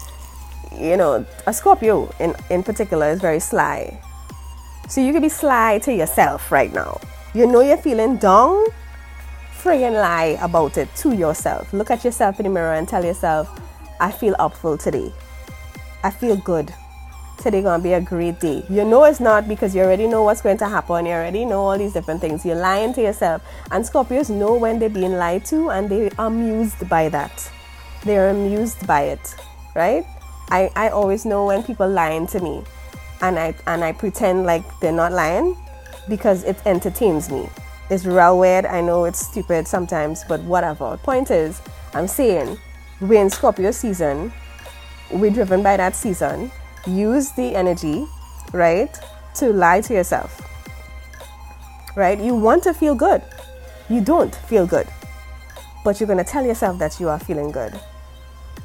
you 0.76 0.98
know, 0.98 1.24
a 1.46 1.54
Scorpio 1.54 2.12
in, 2.20 2.36
in 2.50 2.64
particular 2.64 3.12
is 3.12 3.22
very 3.22 3.40
sly. 3.40 4.02
So 4.90 5.02
you 5.02 5.14
could 5.14 5.22
be 5.22 5.30
sly 5.30 5.78
to 5.84 5.94
yourself 5.94 6.52
right 6.52 6.74
now. 6.74 7.00
You 7.34 7.48
know 7.48 7.62
you're 7.62 7.78
feeling 7.78 8.18
down, 8.18 8.66
friggin' 9.64 9.94
lie 9.94 10.38
about 10.42 10.78
it 10.78 10.94
to 10.98 11.16
yourself. 11.16 11.72
Look 11.72 11.90
at 11.90 12.04
yourself 12.04 12.42
in 12.42 12.44
the 12.44 12.50
mirror 12.50 12.74
and 12.74 12.86
tell 12.86 13.06
yourself, 13.06 13.48
I 14.02 14.12
feel 14.12 14.36
upful 14.38 14.78
today. 14.78 15.14
I 16.04 16.12
feel 16.12 16.36
good. 16.36 16.74
Today 17.38 17.62
gonna 17.62 17.82
be 17.82 17.94
a 17.94 18.02
great 18.02 18.42
day. 18.42 18.66
You 18.70 18.84
know 18.84 19.06
it's 19.06 19.22
not 19.22 19.48
because 19.48 19.74
you 19.74 19.82
already 19.82 20.08
know 20.08 20.24
what's 20.24 20.42
going 20.42 20.58
to 20.58 20.68
happen. 20.68 21.06
You 21.06 21.14
already 21.14 21.46
know 21.46 21.62
all 21.62 21.78
these 21.78 21.94
different 21.94 22.20
things. 22.20 22.46
You're 22.46 22.58
lying 22.58 22.94
to 22.96 23.02
yourself. 23.02 23.42
And 23.72 23.86
Scorpios 23.86 24.30
know 24.30 24.54
when 24.56 24.80
they're 24.80 24.90
being 24.90 25.14
lied 25.14 25.46
to 25.46 25.70
and 25.70 25.88
they 25.88 26.10
are 26.10 26.28
amused 26.28 26.90
by 26.90 27.08
that. 27.10 27.50
They're 28.04 28.30
amused 28.30 28.86
by 28.86 29.04
it, 29.04 29.36
right? 29.74 30.06
I, 30.50 30.70
I 30.76 30.90
always 30.90 31.24
know 31.24 31.46
when 31.46 31.64
people 31.64 31.88
lying 31.88 32.28
to 32.28 32.42
me 32.42 32.62
and 33.22 33.40
I 33.40 33.56
and 33.68 33.86
I 33.86 33.94
pretend 33.94 34.46
like 34.46 34.66
they're 34.82 34.92
not 34.92 35.14
lying 35.14 35.56
because 36.08 36.44
it 36.44 36.58
entertains 36.66 37.30
me. 37.30 37.50
It's 37.90 38.06
real 38.06 38.40
weird. 38.40 38.66
I 38.66 38.82
know 38.82 39.06
it's 39.06 39.20
stupid 39.20 39.68
sometimes, 39.68 40.24
but 40.24 40.42
whatever. 40.44 40.98
Point 40.98 41.30
is, 41.30 41.62
I'm 41.94 42.08
saying 42.08 42.58
we're 43.02 43.22
in 43.22 43.30
Scorpio 43.30 43.72
season. 43.72 44.32
We're 45.12 45.32
driven 45.32 45.62
by 45.62 45.78
that 45.78 45.96
season. 45.96 46.52
Use 46.88 47.32
the 47.32 47.56
energy, 47.56 48.08
right, 48.54 48.98
to 49.36 49.52
lie 49.52 49.82
to 49.82 49.94
yourself. 49.94 50.42
Right? 51.96 52.20
You 52.20 52.36
want 52.36 52.64
to 52.64 52.74
feel 52.74 52.96
good. 52.96 53.22
You 53.90 54.00
don't 54.00 54.34
feel 54.34 54.66
good. 54.66 54.88
But 55.84 56.00
you're 56.00 56.08
going 56.08 56.24
to 56.24 56.24
tell 56.24 56.46
yourself 56.46 56.80
that 56.80 57.00
you 57.00 57.10
are 57.10 57.20
feeling 57.20 57.52
good. 57.52 57.78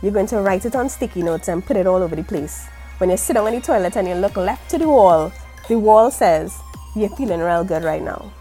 You're 0.02 0.12
going 0.12 0.26
to 0.28 0.40
write 0.40 0.66
it 0.66 0.76
on 0.76 0.88
sticky 0.88 1.22
notes 1.22 1.48
and 1.48 1.64
put 1.64 1.76
it 1.76 1.86
all 1.86 2.02
over 2.02 2.14
the 2.14 2.22
place. 2.22 2.68
When 2.98 3.10
you 3.10 3.16
sit 3.16 3.34
down 3.34 3.46
on 3.46 3.54
the 3.54 3.60
toilet 3.60 3.96
and 3.96 4.06
you 4.06 4.14
look 4.14 4.36
left 4.36 4.70
to 4.70 4.78
the 4.78 4.88
wall, 4.88 5.32
the 5.68 5.78
wall 5.78 6.10
says, 6.10 6.60
You're 6.96 7.10
feeling 7.10 7.40
real 7.40 7.62
good 7.62 7.84
right 7.84 8.00
now. 8.00 8.32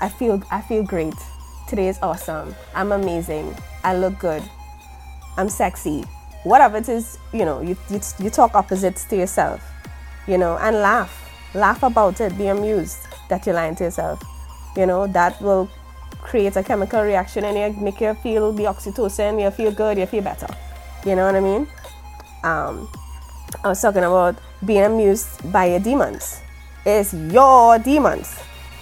I 0.00 0.08
feel 0.08 0.42
I 0.50 0.60
feel 0.60 0.82
great. 0.82 1.14
Today 1.68 1.86
is 1.86 1.96
awesome. 2.02 2.56
I'm 2.74 2.90
amazing. 2.90 3.54
I 3.84 3.94
look 3.94 4.18
good. 4.18 4.42
I'm 5.36 5.48
sexy. 5.48 6.02
Whatever 6.42 6.78
it 6.78 6.88
is, 6.88 7.16
you 7.32 7.44
know, 7.44 7.60
you, 7.60 7.76
you, 7.88 8.00
you 8.18 8.30
talk 8.30 8.56
opposites 8.56 9.04
to 9.04 9.16
yourself, 9.16 9.62
you 10.26 10.38
know, 10.38 10.58
and 10.58 10.78
laugh. 10.78 11.30
Laugh 11.54 11.84
about 11.84 12.20
it. 12.20 12.36
Be 12.36 12.48
amused 12.48 12.98
that 13.28 13.46
you're 13.46 13.54
lying 13.54 13.76
to 13.76 13.84
yourself. 13.84 14.20
You 14.76 14.86
know, 14.86 15.06
that 15.06 15.40
will 15.40 15.70
create 16.20 16.56
a 16.56 16.64
chemical 16.64 17.02
reaction 17.02 17.44
and 17.44 17.76
you 17.76 17.80
make 17.80 18.00
you 18.00 18.14
feel 18.14 18.52
the 18.52 18.64
oxytocin, 18.64 19.40
you 19.40 19.52
feel 19.52 19.70
good, 19.70 19.98
you 19.98 20.06
feel 20.06 20.24
better. 20.24 20.48
You 21.06 21.14
know 21.14 21.26
what 21.26 21.36
I 21.36 21.40
mean? 21.40 21.68
Um, 22.42 22.88
I 23.62 23.68
was 23.68 23.80
talking 23.80 24.02
about 24.02 24.36
being 24.66 24.82
amused 24.82 25.52
by 25.52 25.66
your 25.66 25.78
demons. 25.78 26.40
It's 26.90 27.12
your 27.12 27.78
demons. 27.78 28.34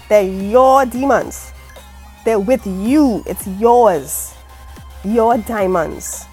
They're 0.07 0.23
your 0.23 0.85
demons. 0.85 1.51
They're 2.23 2.39
with 2.39 2.65
you. 2.65 3.21
It's 3.25 3.45
yours. 3.59 4.33
Your 5.03 5.37
diamonds 5.39 6.25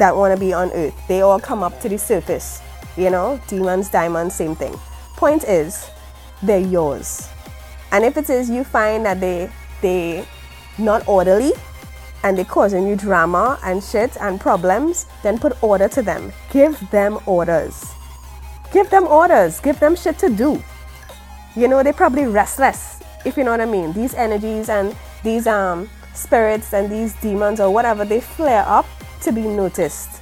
that 0.00 0.16
want 0.16 0.34
to 0.34 0.40
be 0.40 0.52
on 0.52 0.72
earth. 0.72 1.00
They 1.06 1.20
all 1.20 1.38
come 1.38 1.62
up 1.62 1.78
to 1.82 1.88
the 1.88 1.96
surface. 1.96 2.60
You 2.96 3.10
know, 3.10 3.40
demons, 3.46 3.88
diamonds, 3.88 4.34
same 4.34 4.56
thing. 4.56 4.74
Point 5.14 5.44
is, 5.44 5.88
they're 6.42 6.58
yours. 6.58 7.28
And 7.92 8.04
if 8.04 8.16
it 8.16 8.28
is 8.28 8.50
you 8.50 8.64
find 8.64 9.06
that 9.06 9.20
they 9.20 9.48
they 9.80 10.26
not 10.76 11.06
orderly 11.06 11.52
and 12.24 12.36
they're 12.36 12.44
causing 12.44 12.84
you 12.88 12.96
drama 12.96 13.60
and 13.62 13.80
shit 13.80 14.16
and 14.20 14.40
problems, 14.40 15.06
then 15.22 15.38
put 15.38 15.62
order 15.62 15.86
to 15.86 16.02
them. 16.02 16.32
Give 16.50 16.74
them 16.90 17.20
orders. 17.26 17.94
Give 18.72 18.90
them 18.90 19.06
orders. 19.06 19.60
Give 19.60 19.78
them 19.78 19.94
shit 19.94 20.18
to 20.18 20.28
do. 20.28 20.60
You 21.54 21.68
know, 21.68 21.82
they're 21.82 21.92
probably 21.92 22.24
restless 22.26 23.02
if 23.24 23.36
you 23.36 23.44
know 23.44 23.52
what 23.52 23.60
I 23.60 23.66
mean. 23.66 23.92
These 23.92 24.14
energies 24.14 24.68
and 24.68 24.96
these 25.22 25.46
um, 25.46 25.88
spirits 26.14 26.72
and 26.74 26.90
these 26.90 27.14
demons 27.14 27.60
or 27.60 27.70
whatever, 27.70 28.04
they 28.04 28.20
flare 28.20 28.64
up 28.66 28.86
to 29.22 29.32
be 29.32 29.42
noticed. 29.42 30.20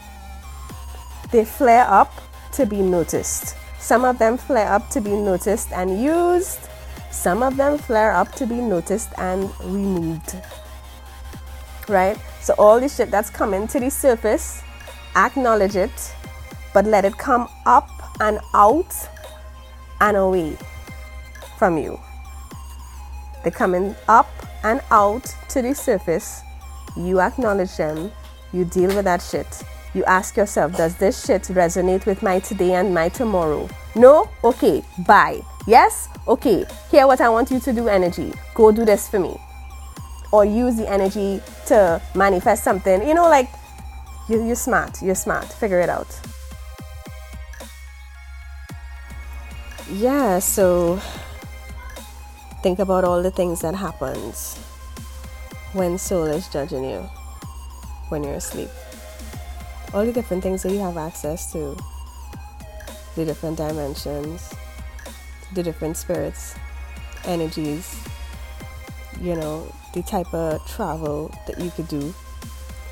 They 1.30 1.44
flare 1.44 1.86
up 1.88 2.12
to 2.52 2.66
be 2.66 2.82
noticed. 2.82 3.56
Some 3.78 4.04
of 4.04 4.18
them 4.18 4.36
flare 4.36 4.70
up 4.70 4.90
to 4.90 5.00
be 5.00 5.12
noticed 5.12 5.72
and 5.72 6.02
used. 6.02 6.68
Some 7.10 7.42
of 7.42 7.56
them 7.56 7.78
flare 7.78 8.12
up 8.12 8.32
to 8.32 8.46
be 8.46 8.56
noticed 8.56 9.10
and 9.16 9.50
removed. 9.60 10.36
Right? 11.88 12.18
So, 12.40 12.54
all 12.58 12.78
this 12.78 12.96
shit 12.96 13.10
that's 13.10 13.30
coming 13.30 13.66
to 13.68 13.80
the 13.80 13.90
surface, 13.90 14.62
acknowledge 15.16 15.76
it, 15.76 16.14
but 16.72 16.84
let 16.84 17.04
it 17.04 17.16
come 17.16 17.48
up 17.66 17.90
and 18.20 18.38
out 18.54 18.94
and 20.00 20.16
away 20.16 20.56
from 21.60 21.76
you. 21.76 22.00
They're 23.42 23.52
coming 23.52 23.94
up 24.08 24.30
and 24.64 24.80
out 24.90 25.26
to 25.50 25.60
the 25.60 25.74
surface. 25.74 26.40
You 26.96 27.20
acknowledge 27.20 27.76
them. 27.76 28.10
You 28.52 28.64
deal 28.64 28.94
with 28.96 29.04
that 29.04 29.20
shit. 29.22 29.62
You 29.92 30.02
ask 30.04 30.36
yourself, 30.36 30.76
does 30.76 30.96
this 30.96 31.26
shit 31.26 31.42
resonate 31.42 32.06
with 32.06 32.22
my 32.22 32.38
today 32.40 32.72
and 32.74 32.94
my 32.94 33.10
tomorrow? 33.10 33.68
No? 33.94 34.30
Okay, 34.42 34.82
bye. 35.06 35.42
Yes? 35.66 36.08
Okay, 36.26 36.64
here 36.90 37.06
what 37.06 37.20
I 37.20 37.28
want 37.28 37.50
you 37.50 37.60
to 37.60 37.72
do, 37.72 37.88
energy. 37.88 38.32
Go 38.54 38.72
do 38.72 38.86
this 38.86 39.08
for 39.08 39.18
me. 39.18 39.36
Or 40.32 40.46
use 40.46 40.76
the 40.76 40.88
energy 40.88 41.42
to 41.66 42.00
manifest 42.14 42.64
something. 42.64 43.06
You 43.06 43.14
know, 43.14 43.28
like, 43.28 43.50
you, 44.30 44.42
you're 44.46 44.54
smart. 44.54 45.02
You're 45.02 45.14
smart. 45.14 45.52
Figure 45.52 45.80
it 45.80 45.90
out. 45.90 46.08
Yeah, 49.92 50.38
so 50.38 51.00
think 52.62 52.78
about 52.78 53.04
all 53.04 53.22
the 53.22 53.30
things 53.30 53.62
that 53.62 53.74
happens 53.74 54.56
when 55.72 55.96
soul 55.96 56.24
is 56.24 56.48
judging 56.48 56.84
you 56.84 57.08
when 58.10 58.22
you're 58.22 58.34
asleep. 58.34 58.68
All 59.94 60.04
the 60.04 60.12
different 60.12 60.42
things 60.42 60.62
that 60.62 60.72
you 60.72 60.80
have 60.80 60.96
access 60.96 61.52
to. 61.52 61.76
The 63.16 63.24
different 63.24 63.56
dimensions. 63.56 64.52
The 65.54 65.62
different 65.62 65.96
spirits 65.96 66.54
energies. 67.24 67.96
You 69.20 69.36
know 69.36 69.72
the 69.92 70.02
type 70.02 70.32
of 70.32 70.66
travel 70.66 71.34
that 71.46 71.58
you 71.58 71.70
could 71.70 71.88
do. 71.88 72.14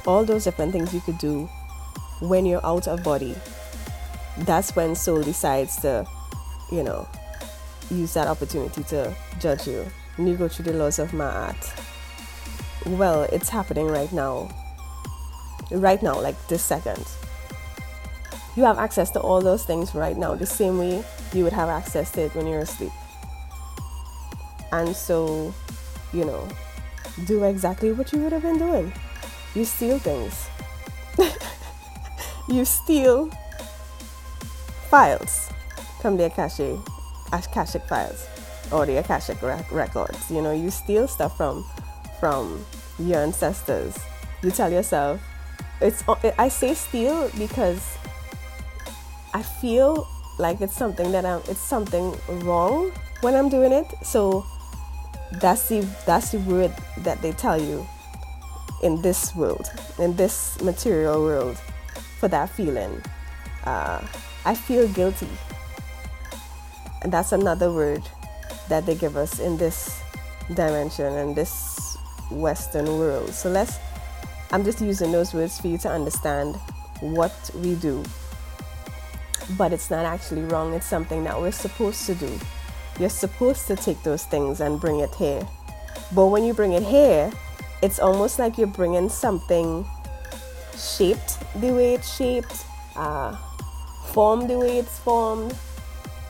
All 0.07 0.25
those 0.25 0.45
different 0.45 0.73
things 0.73 0.95
you 0.95 1.01
could 1.01 1.19
do 1.19 1.49
when 2.21 2.47
you're 2.47 2.65
out 2.65 2.89
of 2.89 3.03
body. 3.03 3.35
That's 4.39 4.75
when 4.75 4.95
soul 4.95 5.23
decides 5.23 5.77
to 5.83 6.07
you 6.71 6.83
know 6.83 7.09
use 7.91 8.15
that 8.15 8.27
opportunity 8.27 8.83
to 8.85 9.15
judge 9.41 9.67
you 9.67 9.87
and 10.17 10.29
you 10.29 10.37
go 10.37 10.49
through 10.49 10.67
the 10.67 10.73
laws 10.73 10.99
of 10.99 11.11
Ma'at. 11.13 11.57
Well, 12.87 13.23
it's 13.25 13.49
happening 13.49 13.87
right 13.87 14.13
now. 14.13 14.51
Right 15.71 16.03
now, 16.03 16.21
like 16.21 16.37
this 16.49 16.63
second. 16.63 17.05
You 18.57 18.65
have 18.65 18.79
access 18.79 19.11
to 19.13 19.21
all 19.21 19.41
those 19.41 19.65
things 19.65 19.95
right 19.95 20.17
now, 20.17 20.35
the 20.35 20.47
same 20.47 20.79
way 20.79 21.05
you 21.33 21.45
would 21.45 21.53
have 21.53 21.69
access 21.69 22.11
to 22.13 22.23
it 22.23 22.35
when 22.35 22.47
you're 22.47 22.61
asleep. 22.61 22.93
And 24.73 24.95
so, 24.95 25.55
you 26.13 26.25
know, 26.25 26.49
do 27.27 27.45
exactly 27.45 27.93
what 27.93 28.13
you 28.13 28.21
would 28.21 28.33
have 28.33 28.43
been 28.43 28.59
doing. 28.59 28.93
You 29.55 29.65
steal 29.65 29.99
things. 29.99 30.49
you 32.49 32.65
steal 32.65 33.31
files 34.91 35.51
from 36.01 36.17
their 36.17 36.31
cache 36.31 36.79
akashic 37.33 37.83
files 37.83 38.27
or 38.71 38.87
the 38.87 38.99
akashic 38.99 39.41
records. 39.43 40.31
You 40.31 40.43
know, 40.43 40.53
you 40.53 40.71
steal 40.71 41.09
stuff 41.09 41.37
from 41.37 41.65
from 42.21 42.65
your 42.99 43.21
ancestors. 43.21 43.97
You 44.43 44.51
tell 44.51 44.71
yourself, 44.71 45.21
it's. 45.81 46.03
I 46.39 46.49
say 46.49 46.75
steal 46.75 47.31
because 47.39 47.97
I 49.35 49.43
feel 49.43 50.07
like 50.39 50.61
it's 50.61 50.75
something 50.75 51.13
that 51.13 51.25
I'm. 51.25 51.41
It's 51.49 51.61
something 51.61 52.15
wrong 52.45 52.93
when 53.21 53.35
I'm 53.35 53.49
doing 53.49 53.73
it. 53.73 53.87
So 54.03 54.45
that's 55.41 55.69
the 55.69 55.87
that's 56.07 56.33
the 56.33 56.39
word 56.41 56.75
that 56.99 57.21
they 57.23 57.33
tell 57.33 57.61
you 57.61 57.87
in 58.83 59.03
this 59.03 59.35
world, 59.35 59.71
in 59.99 60.15
this 60.17 60.61
material 60.63 61.23
world, 61.23 61.59
for 62.19 62.29
that 62.29 62.51
feeling. 62.51 63.03
Uh, 63.65 64.01
I 64.45 64.55
feel 64.55 64.89
guilty 64.89 65.29
and 67.03 67.13
that's 67.13 67.33
another 67.33 67.73
word 67.73 68.03
that 68.69 68.87
they 68.87 68.95
give 68.95 69.17
us 69.17 69.39
in 69.39 69.57
this 69.57 70.01
dimension 70.55 71.13
and 71.15 71.35
this 71.35 71.97
Western 72.31 72.87
world. 72.87 73.31
So 73.31 73.51
let's, 73.51 73.79
I'm 74.51 74.65
just 74.65 74.81
using 74.81 75.13
those 75.13 75.33
words 75.35 75.61
for 75.61 75.69
you 75.69 75.79
to 75.79 75.91
understand 75.91 76.57
what 77.01 77.51
we 77.55 77.75
do. 77.77 78.05
But 79.57 79.73
it's 79.73 79.91
not 79.91 80.05
actually 80.05 80.43
wrong, 80.43 80.75
it's 80.75 80.87
something 80.87 81.25
that 81.25 81.41
we're 81.41 81.53
supposed 81.53 82.05
to 82.07 82.15
do. 82.15 82.39
You're 82.99 83.09
supposed 83.09 83.67
to 83.69 83.77
take 83.77 84.03
those 84.03 84.25
things 84.25 84.61
and 84.61 84.81
bring 84.81 85.01
it 85.01 85.15
here. 85.15 85.47
But 86.15 86.27
when 86.27 86.45
you 86.45 86.53
bring 86.53 86.73
it 86.73 86.83
here, 86.83 87.31
it's 87.81 87.99
almost 87.99 88.39
like 88.39 88.59
you're 88.59 88.67
bringing 88.67 89.09
something 89.09 89.87
shaped 90.77 91.39
the 91.61 91.73
way 91.73 91.95
it's 91.95 92.15
shaped 92.17 92.65
uh, 92.99 93.37
formed 94.13 94.51
the 94.51 94.59
way 94.59 94.79
it's 94.79 94.99
formed, 94.99 95.55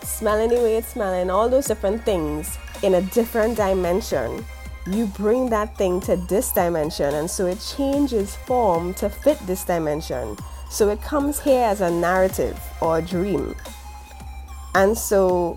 smelling 0.09 0.49
the 0.51 0.57
way 0.57 0.77
it's 0.77 0.89
smelling, 0.89 1.31
all 1.31 1.49
those 1.49 1.67
different 1.67 2.05
things 2.05 2.59
in 2.83 2.95
a 2.95 3.03
different 3.03 3.57
dimension, 3.57 4.45
you 4.87 5.07
bring 5.07 5.51
that 5.51 5.77
thing 5.77 6.01
to 6.01 6.17
this 6.17 6.51
dimension, 6.53 7.15
and 7.15 7.31
so 7.31 7.47
it 7.47 7.61
changes 7.77 8.35
form 8.35 8.95
to 8.95 9.11
fit 9.11 9.39
this 9.47 9.65
dimension. 9.65 10.37
So 10.71 10.89
it 10.89 11.03
comes 11.03 11.41
here 11.41 11.65
as 11.65 11.81
a 11.81 11.91
narrative 11.91 12.59
or 12.81 12.99
a 12.99 13.03
dream. 13.03 13.55
And 14.75 14.97
so 14.97 15.57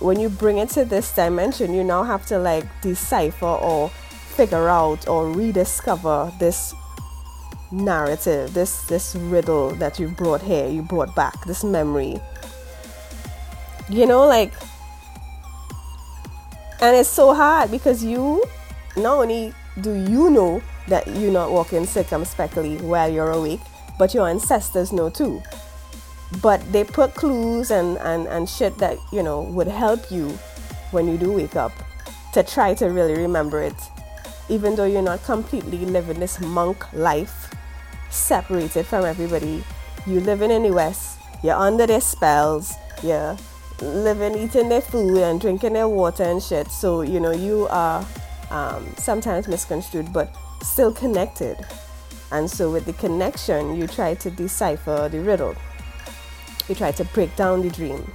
when 0.00 0.20
you 0.20 0.28
bring 0.28 0.58
it 0.58 0.68
to 0.70 0.84
this 0.84 1.12
dimension, 1.14 1.74
you 1.74 1.82
now 1.82 2.04
have 2.04 2.26
to 2.26 2.38
like 2.38 2.64
decipher 2.80 3.46
or 3.46 3.88
figure 3.88 4.68
out 4.68 5.08
or 5.08 5.30
rediscover 5.30 6.32
this 6.38 6.74
narrative, 7.70 8.54
this 8.54 8.82
this 8.84 9.14
riddle 9.14 9.70
that 9.70 9.98
you 9.98 10.08
brought 10.08 10.42
here, 10.42 10.68
you 10.68 10.82
brought 10.82 11.14
back, 11.14 11.44
this 11.44 11.64
memory. 11.64 12.20
You 13.90 14.06
know, 14.06 14.26
like 14.26 14.52
and 16.80 16.96
it's 16.96 17.08
so 17.08 17.34
hard 17.34 17.70
because 17.70 18.04
you 18.04 18.42
not 18.96 19.18
only 19.18 19.52
do 19.80 19.94
you 19.94 20.30
know 20.30 20.62
that 20.86 21.06
you're 21.08 21.32
not 21.32 21.50
walking 21.50 21.84
circumspectly 21.84 22.76
while 22.76 23.10
you're 23.10 23.32
awake, 23.32 23.60
but 23.98 24.14
your 24.14 24.28
ancestors 24.28 24.92
know 24.92 25.10
too. 25.10 25.42
But 26.40 26.60
they 26.72 26.84
put 26.84 27.14
clues 27.14 27.70
and, 27.70 27.98
and, 27.98 28.28
and 28.28 28.48
shit 28.48 28.78
that, 28.78 28.96
you 29.12 29.22
know, 29.22 29.42
would 29.42 29.66
help 29.66 30.10
you 30.10 30.28
when 30.92 31.08
you 31.08 31.18
do 31.18 31.32
wake 31.32 31.56
up 31.56 31.72
to 32.34 32.42
try 32.42 32.74
to 32.74 32.86
really 32.86 33.14
remember 33.14 33.60
it. 33.60 33.74
Even 34.48 34.76
though 34.76 34.84
you're 34.84 35.02
not 35.02 35.22
completely 35.24 35.78
living 35.78 36.20
this 36.20 36.38
monk 36.40 36.92
life 36.92 37.52
separated 38.10 38.86
from 38.86 39.04
everybody. 39.04 39.64
You 40.06 40.20
living 40.20 40.50
in 40.50 40.62
the 40.62 40.70
West, 40.70 41.18
you're 41.42 41.56
under 41.56 41.86
their 41.86 42.00
spells, 42.00 42.74
you're 43.02 43.36
living, 43.80 44.36
eating 44.36 44.68
their 44.68 44.80
food 44.80 45.18
and 45.18 45.40
drinking 45.40 45.74
their 45.74 45.88
water 45.88 46.24
and 46.24 46.42
shit. 46.42 46.68
So, 46.68 47.02
you 47.02 47.20
know, 47.20 47.32
you 47.32 47.66
are 47.70 48.04
um, 48.50 48.86
sometimes 48.96 49.48
misconstrued, 49.48 50.12
but 50.12 50.34
still 50.62 50.92
connected. 50.92 51.64
And 52.30 52.50
so, 52.50 52.70
with 52.70 52.84
the 52.84 52.92
connection, 52.94 53.76
you 53.76 53.86
try 53.86 54.14
to 54.14 54.30
decipher 54.30 55.08
the 55.08 55.20
riddle. 55.20 55.54
You 56.68 56.74
try 56.74 56.92
to 56.92 57.04
break 57.06 57.34
down 57.36 57.62
the 57.62 57.70
dream. 57.70 58.12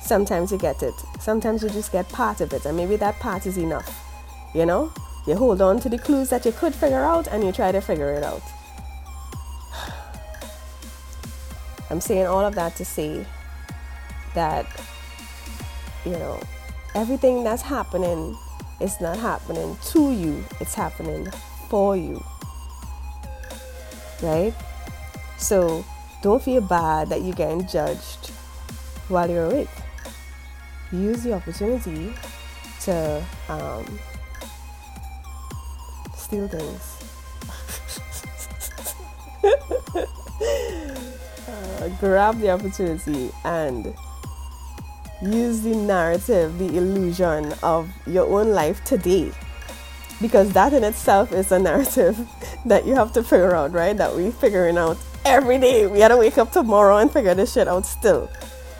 Sometimes 0.00 0.52
you 0.52 0.58
get 0.58 0.82
it, 0.82 0.94
sometimes 1.18 1.62
you 1.62 1.70
just 1.70 1.90
get 1.90 2.06
part 2.10 2.42
of 2.42 2.52
it, 2.52 2.66
and 2.66 2.76
maybe 2.76 2.96
that 2.96 3.18
part 3.20 3.46
is 3.46 3.56
enough. 3.56 3.88
You 4.54 4.66
know, 4.66 4.92
you 5.26 5.36
hold 5.36 5.62
on 5.62 5.80
to 5.80 5.88
the 5.88 5.98
clues 5.98 6.28
that 6.28 6.44
you 6.44 6.52
could 6.52 6.74
figure 6.74 7.02
out 7.02 7.26
and 7.28 7.42
you 7.42 7.52
try 7.52 7.72
to 7.72 7.80
figure 7.80 8.12
it 8.12 8.22
out. 8.22 8.42
I'm 11.90 12.00
saying 12.00 12.26
all 12.26 12.44
of 12.44 12.54
that 12.56 12.76
to 12.76 12.84
say 12.84 13.24
that, 14.34 14.66
you 16.04 16.12
know, 16.12 16.40
everything 16.94 17.44
that's 17.44 17.62
happening 17.62 18.36
is 18.80 19.00
not 19.00 19.16
happening 19.16 19.76
to 19.82 20.12
you, 20.12 20.44
it's 20.60 20.74
happening 20.74 21.30
for 21.68 21.96
you. 21.96 22.22
Right? 24.22 24.54
So 25.38 25.84
don't 26.22 26.42
feel 26.42 26.60
bad 26.60 27.08
that 27.08 27.22
you're 27.22 27.34
getting 27.34 27.66
judged 27.66 28.30
while 29.08 29.28
you're 29.28 29.46
awake. 29.46 29.68
Use 30.92 31.22
the 31.22 31.32
opportunity 31.32 32.14
to 32.82 33.24
um, 33.48 33.98
steal 36.16 36.48
things. 36.48 36.90
uh, 41.48 41.88
grab 42.00 42.38
the 42.40 42.50
opportunity 42.50 43.30
and 43.44 43.94
use 45.32 45.62
the 45.62 45.74
narrative, 45.74 46.58
the 46.58 46.76
illusion 46.76 47.54
of 47.62 47.88
your 48.06 48.26
own 48.26 48.50
life 48.50 48.82
today. 48.84 49.32
Because 50.20 50.52
that 50.52 50.72
in 50.72 50.84
itself 50.84 51.32
is 51.32 51.50
a 51.52 51.58
narrative 51.58 52.16
that 52.66 52.86
you 52.86 52.94
have 52.94 53.12
to 53.12 53.22
figure 53.22 53.54
out, 53.54 53.72
right? 53.72 53.96
That 53.96 54.14
we're 54.14 54.32
figuring 54.32 54.78
out 54.78 54.96
every 55.24 55.58
day. 55.58 55.86
We 55.86 55.98
gotta 55.98 56.16
wake 56.16 56.38
up 56.38 56.52
tomorrow 56.52 56.98
and 56.98 57.10
figure 57.10 57.34
this 57.34 57.52
shit 57.52 57.68
out 57.68 57.86
still. 57.86 58.30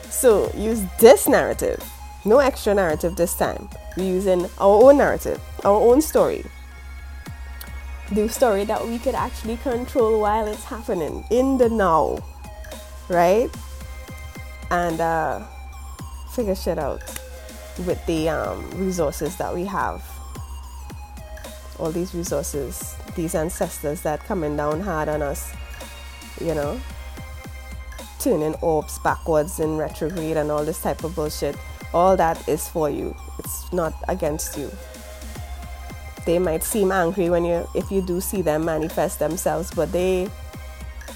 So 0.09 0.51
use 0.55 0.83
this 0.99 1.27
narrative. 1.27 1.83
No 2.23 2.39
extra 2.39 2.73
narrative 2.73 3.15
this 3.15 3.35
time. 3.35 3.69
We're 3.97 4.05
using 4.05 4.45
our 4.57 4.83
own 4.83 4.97
narrative, 4.97 5.41
our 5.63 5.79
own 5.79 6.01
story. 6.01 6.45
The 8.11 8.29
story 8.29 8.65
that 8.65 8.85
we 8.85 8.99
could 8.99 9.15
actually 9.15 9.57
control 9.57 10.21
while 10.21 10.47
it's 10.47 10.63
happening 10.63 11.25
in 11.29 11.57
the 11.57 11.69
now. 11.69 12.19
Right? 13.09 13.49
And 14.71 14.99
uh 14.99 15.45
figure 16.35 16.55
shit 16.55 16.77
out 16.77 17.01
with 17.85 18.05
the 18.07 18.29
um, 18.29 18.69
resources 18.71 19.37
that 19.37 19.53
we 19.53 19.63
have. 19.63 20.03
All 21.79 21.91
these 21.91 22.13
resources, 22.13 22.95
these 23.15 23.35
ancestors 23.35 24.01
that 24.01 24.23
coming 24.25 24.57
down 24.57 24.81
hard 24.81 25.07
on 25.07 25.21
us, 25.21 25.53
you 26.41 26.53
know, 26.53 26.79
turning 28.19 28.55
orbs 28.55 28.99
backwards 28.99 29.59
in 29.59 29.77
retrograde 29.77 30.35
and 30.35 30.51
all 30.51 30.65
this 30.65 30.81
type 30.81 31.03
of 31.03 31.15
bullshit. 31.15 31.55
All 31.93 32.17
that 32.17 32.47
is 32.49 32.67
for 32.67 32.89
you. 32.89 33.15
It's 33.39 33.71
not 33.71 33.93
against 34.07 34.57
you. 34.57 34.69
They 36.25 36.39
might 36.39 36.63
seem 36.63 36.91
angry 36.91 37.29
when 37.29 37.45
you 37.45 37.67
if 37.75 37.91
you 37.91 38.01
do 38.01 38.19
see 38.19 38.41
them 38.41 38.65
manifest 38.65 39.19
themselves, 39.19 39.71
but 39.73 39.91
they 39.91 40.29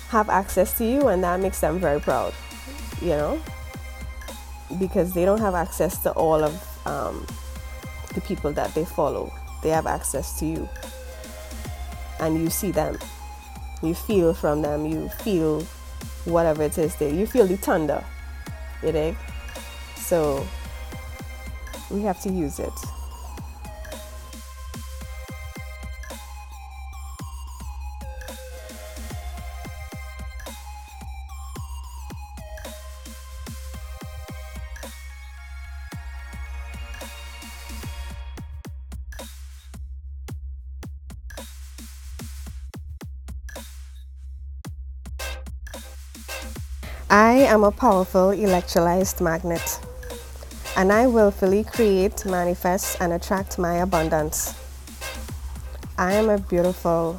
have 0.09 0.29
access 0.29 0.77
to 0.77 0.85
you 0.85 1.07
and 1.07 1.23
that 1.23 1.39
makes 1.39 1.59
them 1.59 1.79
very 1.79 1.99
proud. 1.99 2.33
You 3.01 3.09
know? 3.09 3.41
Because 4.77 5.13
they 5.13 5.25
don't 5.25 5.39
have 5.39 5.55
access 5.55 5.97
to 6.03 6.11
all 6.11 6.43
of 6.43 6.87
um, 6.87 7.25
the 8.13 8.21
people 8.21 8.51
that 8.53 8.73
they 8.75 8.85
follow. 8.85 9.33
They 9.63 9.69
have 9.69 9.87
access 9.87 10.39
to 10.39 10.45
you. 10.45 10.69
And 12.19 12.39
you 12.39 12.49
see 12.49 12.71
them. 12.71 12.97
You 13.81 13.93
feel 13.93 14.33
from 14.33 14.61
them. 14.61 14.85
You 14.85 15.09
feel 15.09 15.61
whatever 16.25 16.63
it 16.63 16.77
is 16.77 16.95
there. 16.97 17.13
You 17.13 17.25
feel 17.25 17.47
the 17.47 17.57
thunder. 17.57 18.03
You 18.83 18.91
know? 18.91 19.15
So 19.95 20.45
we 21.89 22.01
have 22.01 22.21
to 22.21 22.29
use 22.29 22.59
it. 22.59 22.73
I 47.11 47.31
am 47.31 47.63
a 47.63 47.71
powerful 47.71 48.29
electrolyzed 48.29 49.19
magnet, 49.19 49.79
and 50.77 50.91
I 50.91 51.07
willfully 51.07 51.63
create, 51.63 52.23
manifest, 52.23 53.01
and 53.01 53.13
attract 53.13 53.57
my 53.57 53.77
abundance. 53.77 54.53
I 55.97 56.13
am 56.13 56.29
a 56.29 56.37
beautiful, 56.37 57.17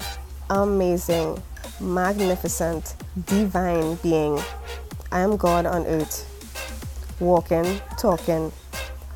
amazing, 0.49 1.43
magnificent, 1.81 2.95
divine 3.27 3.97
being. 3.97 4.39
I 5.11 5.23
am 5.23 5.37
God 5.37 5.67
on 5.67 5.85
earth, 5.87 6.25
walking, 7.19 7.81
talking, 7.99 8.53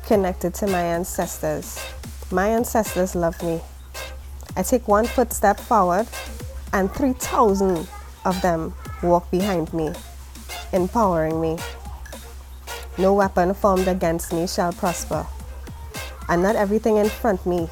connected 0.05 0.53
to 0.55 0.67
my 0.67 0.81
ancestors. 0.81 1.79
My 2.31 2.49
ancestors 2.49 3.15
love 3.15 3.41
me. 3.41 3.61
I 4.57 4.63
take 4.63 4.89
one 4.89 5.07
footstep 5.07 5.57
forward, 5.57 6.07
and 6.73 6.91
3,000 6.91 7.87
of 8.25 8.41
them 8.41 8.73
walk 9.01 9.31
behind 9.31 9.73
me 9.73 9.93
empowering 10.73 11.41
me. 11.41 11.57
No 12.97 13.13
weapon 13.13 13.53
formed 13.53 13.87
against 13.87 14.31
me 14.31 14.47
shall 14.47 14.71
prosper, 14.71 15.25
and 16.29 16.41
not 16.41 16.55
everything 16.55 16.97
in 16.97 17.09
front 17.09 17.45
me 17.45 17.69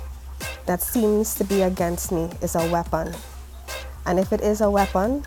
that 0.66 0.82
seems 0.82 1.36
to 1.36 1.44
be 1.44 1.62
against 1.62 2.12
me 2.12 2.30
is 2.42 2.56
a 2.56 2.68
weapon. 2.72 3.14
And 4.06 4.20
if 4.20 4.34
it 4.34 4.42
is 4.42 4.62
a 4.62 4.70
weapon, 4.70 5.24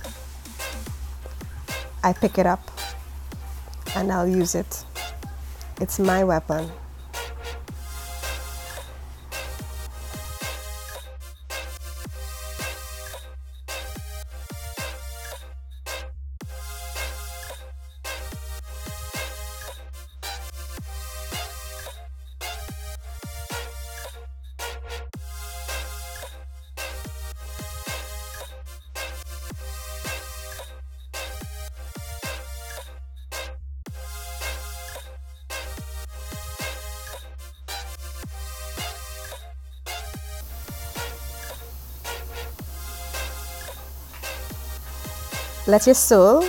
I 2.03 2.13
pick 2.13 2.39
it 2.39 2.47
up 2.47 2.71
and 3.95 4.13
I'll 4.13 4.29
use 4.29 4.55
it. 4.55 4.85
It's 5.81 5.99
my 5.99 6.25
weapon. 6.25 6.71
Let 45.69 45.85
your 45.85 45.97
soul, 45.97 46.45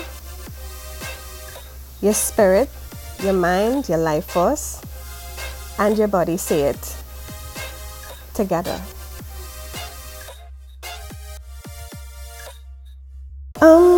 your 2.01 2.13
spirit, 2.13 2.69
your 3.23 3.33
mind, 3.33 3.89
your 3.89 3.97
life 3.97 4.25
force, 4.25 4.79
and 5.79 5.97
your 5.97 6.07
body 6.07 6.37
say 6.37 6.69
it 6.69 6.95
together. 8.35 8.79
Um, 13.59 13.97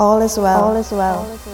All 0.00 0.20
is 0.22 0.36
well. 0.38 0.64
All 0.64 0.76
is 0.76 0.90
well. 0.90 1.18
All 1.18 1.30
is 1.30 1.46
well. 1.46 1.51